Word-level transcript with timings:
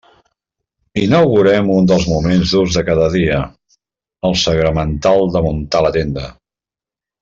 Inaugurem 1.01 1.69
un 1.73 1.89
dels 1.91 2.07
moments 2.13 2.55
durs 2.57 2.79
de 2.79 2.85
cada 2.89 3.11
dia: 3.19 3.39
el 4.33 4.37
sagramental 4.49 5.27
de 5.39 5.49
muntar 5.51 5.87
la 5.89 5.97
tenda. 6.03 6.31